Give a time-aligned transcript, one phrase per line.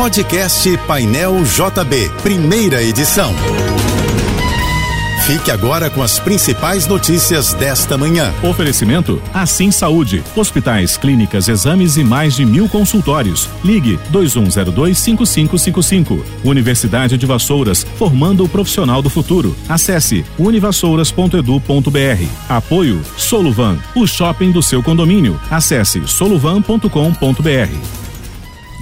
[0.00, 3.34] Podcast Painel JB, primeira edição.
[5.26, 8.32] Fique agora com as principais notícias desta manhã.
[8.42, 10.24] Oferecimento Assim Saúde.
[10.34, 13.46] Hospitais, clínicas, exames e mais de mil consultórios.
[13.62, 16.24] Ligue 2102-5555.
[16.44, 19.54] Universidade de Vassouras, formando o profissional do futuro.
[19.68, 22.24] Acesse univassouras.edu.br.
[22.48, 25.38] Apoio Soluvan, o shopping do seu condomínio.
[25.50, 27.99] Acesse soluvan.com.br.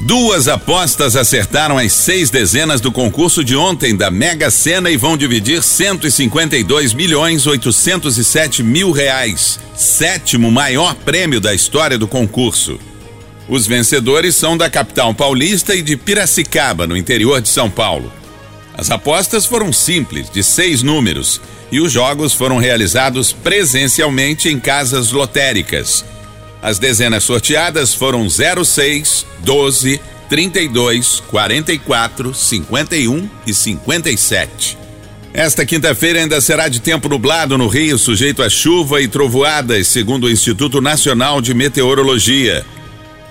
[0.00, 5.16] Duas apostas acertaram as seis dezenas do concurso de ontem da Mega Sena e vão
[5.16, 12.78] dividir 152 milhões 807 mil reais, sétimo maior prêmio da história do concurso.
[13.48, 18.12] Os vencedores são da capital paulista e de Piracicaba, no interior de São Paulo.
[18.74, 21.40] As apostas foram simples, de seis números,
[21.72, 26.04] e os jogos foram realizados presencialmente em casas lotéricas.
[26.62, 34.78] As dezenas sorteadas foram 06, 12, 32, 44, 51 e 57.
[35.32, 40.24] Esta quinta-feira ainda será de tempo nublado no Rio, sujeito a chuva e trovoadas, segundo
[40.24, 42.66] o Instituto Nacional de Meteorologia.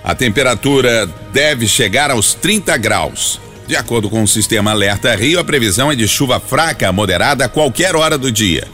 [0.02, 3.40] A temperatura deve chegar aos 30 graus.
[3.66, 7.44] De acordo com o sistema Alerta Rio, a previsão é de chuva fraca a moderada
[7.44, 8.66] a qualquer hora do dia.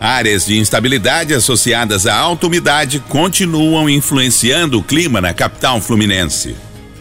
[0.00, 6.54] Áreas de instabilidade associadas à alta umidade continuam influenciando o clima na capital fluminense.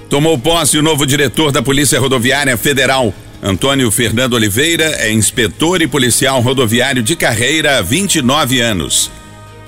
[0.10, 3.14] Tomou posse o novo diretor da Polícia Rodoviária Federal.
[3.42, 9.12] Antônio Fernando Oliveira é inspetor e policial rodoviário de carreira há 29 anos.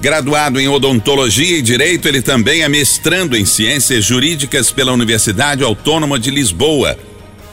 [0.01, 6.17] Graduado em odontologia e direito, ele também é mestrando em ciências jurídicas pela Universidade Autônoma
[6.17, 6.97] de Lisboa.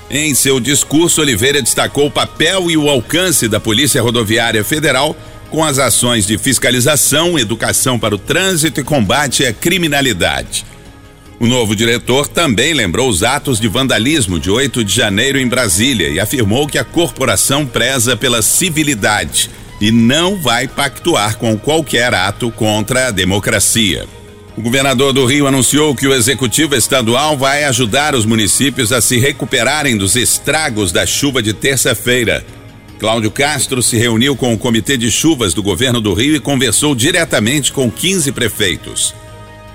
[0.08, 5.14] Em seu discurso, Oliveira destacou o papel e o alcance da Polícia Rodoviária Federal
[5.50, 10.64] com as ações de fiscalização, educação para o trânsito e combate à criminalidade.
[11.38, 16.08] O novo diretor também lembrou os atos de vandalismo de 8 de janeiro em Brasília
[16.08, 19.50] e afirmou que a corporação preza pela civilidade
[19.80, 24.06] e não vai pactuar com qualquer ato contra a democracia.
[24.56, 29.18] O governador do Rio anunciou que o executivo estadual vai ajudar os municípios a se
[29.18, 32.42] recuperarem dos estragos da chuva de terça-feira.
[32.98, 36.94] Cláudio Castro se reuniu com o Comitê de Chuvas do governo do Rio e conversou
[36.94, 39.14] diretamente com 15 prefeitos.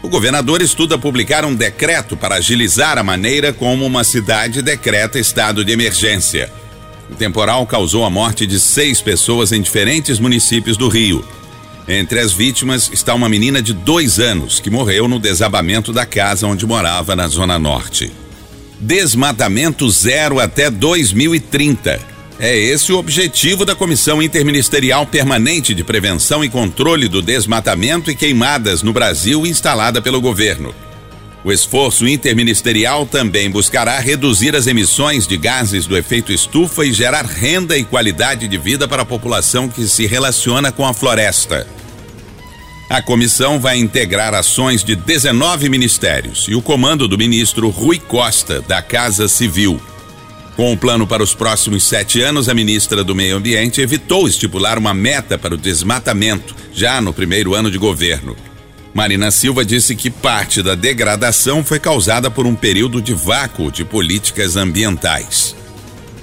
[0.02, 5.64] O governador estuda publicar um decreto para agilizar a maneira como uma cidade decreta estado
[5.64, 6.52] de emergência.
[7.12, 11.24] O temporal causou a morte de seis pessoas em diferentes municípios do Rio.
[11.88, 16.48] Entre as vítimas está uma menina de dois anos que morreu no desabamento da casa
[16.48, 18.12] onde morava na Zona Norte.
[18.80, 22.11] Desmatamento zero até 2030.
[22.44, 28.16] É esse o objetivo da Comissão Interministerial Permanente de Prevenção e Controle do Desmatamento e
[28.16, 30.74] Queimadas no Brasil, instalada pelo governo.
[31.44, 37.26] O esforço interministerial também buscará reduzir as emissões de gases do efeito estufa e gerar
[37.26, 41.68] renda e qualidade de vida para a população que se relaciona com a floresta.
[42.90, 48.62] A comissão vai integrar ações de 19 ministérios e o comando do ministro Rui Costa,
[48.62, 49.80] da Casa Civil.
[50.62, 54.78] Com o plano para os próximos sete anos, a ministra do Meio Ambiente evitou estipular
[54.78, 58.38] uma meta para o desmatamento, já no primeiro ano de governo.
[58.94, 63.84] Marina Silva disse que parte da degradação foi causada por um período de vácuo de
[63.84, 65.56] políticas ambientais.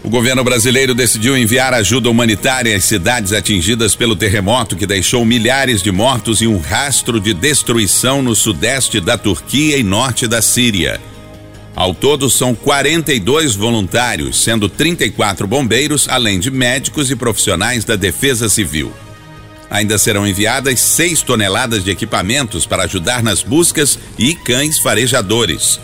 [0.05, 5.83] O governo brasileiro decidiu enviar ajuda humanitária às cidades atingidas pelo terremoto que deixou milhares
[5.83, 11.01] de mortos e um rastro de destruição no sudeste da Turquia e norte da Síria.
[11.79, 18.49] Ao todo, são 42 voluntários, sendo 34 bombeiros, além de médicos e profissionais da Defesa
[18.49, 18.93] Civil.
[19.71, 25.79] Ainda serão enviadas 6 toneladas de equipamentos para ajudar nas buscas e cães farejadores.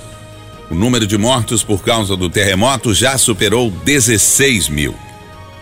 [0.69, 4.97] O número de mortos por causa do terremoto já superou 16 mil.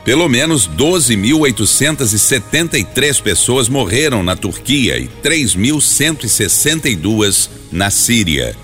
[0.02, 8.56] Pelo menos 12.873 pessoas morreram na Turquia e 3.162 na Síria.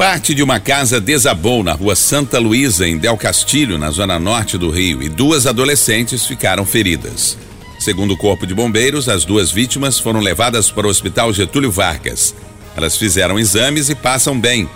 [0.00, 4.56] Parte de uma casa desabou na rua Santa Luísa, em Del Castilho, na zona norte
[4.56, 7.36] do Rio, e duas adolescentes ficaram feridas.
[7.78, 12.34] Segundo o Corpo de Bombeiros, as duas vítimas foram levadas para o Hospital Getúlio Vargas.
[12.74, 14.66] Elas fizeram exames e passam bem.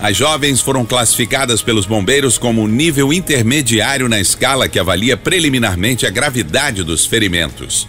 [0.00, 6.10] As jovens foram classificadas pelos bombeiros como nível intermediário na escala que avalia preliminarmente a
[6.10, 7.86] gravidade dos ferimentos.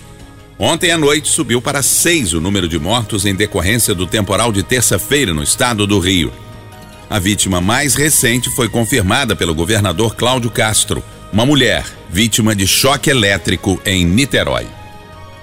[0.60, 4.62] Ontem à noite subiu para seis o número de mortos em decorrência do temporal de
[4.62, 6.34] terça-feira no estado do Rio.
[7.10, 11.04] A vítima mais recente foi confirmada pelo governador Cláudio Castro,
[11.34, 14.68] uma mulher vítima de choque elétrico em Niterói.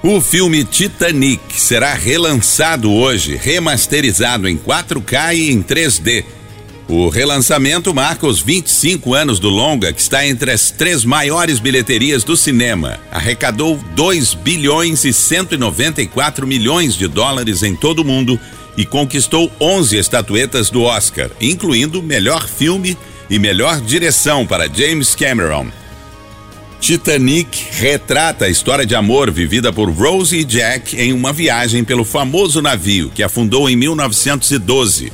[0.00, 6.24] O filme Titanic será relançado hoje, remasterizado em 4K e em 3D.
[6.88, 12.22] O relançamento marca os 25 anos do longa, que está entre as três maiores bilheterias
[12.22, 13.00] do cinema.
[13.10, 18.38] Arrecadou 2 bilhões e 194 milhões de dólares em todo o mundo
[18.76, 22.96] e conquistou 11 estatuetas do Oscar, incluindo melhor filme
[23.28, 25.66] e melhor direção para James Cameron.
[26.80, 32.04] Titanic retrata a história de amor vivida por Rose e Jack em uma viagem pelo
[32.04, 35.12] famoso navio que afundou em 1912.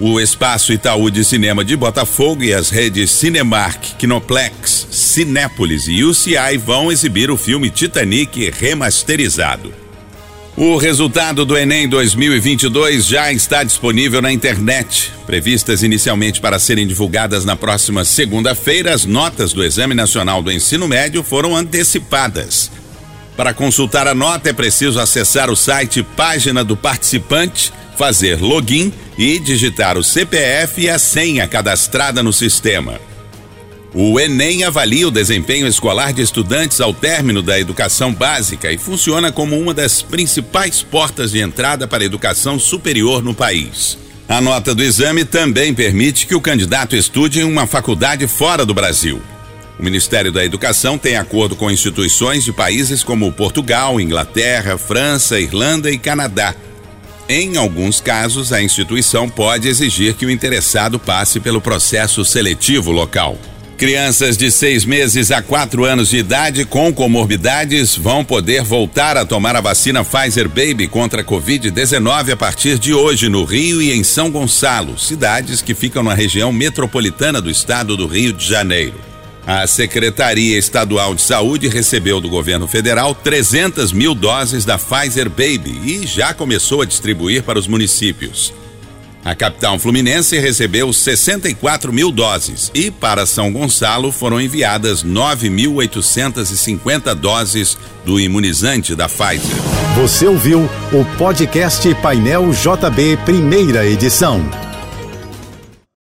[0.00, 6.56] O Espaço Itaú de Cinema de Botafogo e as redes Cinemark, Kinoplex, Cinépolis e UCI
[6.56, 9.87] vão exibir o filme Titanic remasterizado.
[10.60, 15.12] O resultado do Enem 2022 já está disponível na internet.
[15.24, 20.88] Previstas inicialmente para serem divulgadas na próxima segunda-feira, as notas do Exame Nacional do Ensino
[20.88, 22.72] Médio foram antecipadas.
[23.36, 29.38] Para consultar a nota é preciso acessar o site Página do Participante fazer login e
[29.38, 32.98] digitar o CPF e a senha cadastrada no sistema.
[33.94, 39.32] O Enem avalia o desempenho escolar de estudantes ao término da educação básica e funciona
[39.32, 43.96] como uma das principais portas de entrada para a educação superior no país.
[44.28, 48.74] A nota do exame também permite que o candidato estude em uma faculdade fora do
[48.74, 49.22] Brasil.
[49.78, 55.90] O Ministério da Educação tem acordo com instituições de países como Portugal, Inglaterra, França, Irlanda
[55.90, 56.54] e Canadá
[57.30, 63.36] em alguns casos, a instituição pode exigir que o interessado passe pelo processo seletivo local.
[63.78, 69.24] Crianças de seis meses a quatro anos de idade com comorbidades vão poder voltar a
[69.24, 73.92] tomar a vacina Pfizer Baby contra a Covid-19 a partir de hoje no Rio e
[73.92, 78.96] em São Gonçalo, cidades que ficam na região metropolitana do estado do Rio de Janeiro.
[79.46, 85.80] A Secretaria Estadual de Saúde recebeu do governo federal 300 mil doses da Pfizer Baby
[85.84, 88.52] e já começou a distribuir para os municípios.
[89.28, 97.76] A capital fluminense recebeu 64 mil doses e para São Gonçalo foram enviadas 9.850 doses
[98.06, 99.54] do imunizante da Pfizer.
[99.96, 104.67] Você ouviu o podcast Painel JB, primeira edição.